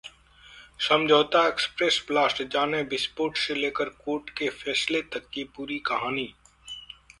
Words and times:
समझौता 0.79 1.45
express 1.47 2.01
blast: 2.07 2.41
जानें 2.53 2.81
विस्फोट 2.89 3.37
से 3.37 3.55
लेकर 3.55 3.89
कोर्ट 4.05 4.29
के 4.37 4.49
फैसले 4.55 5.01
तक 5.13 5.29
की 5.33 5.43
पूरी 5.55 5.79
कहानी 5.87 6.27